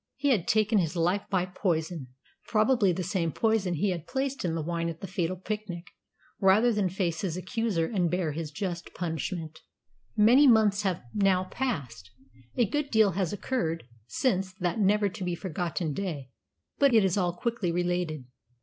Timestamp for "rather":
6.39-6.73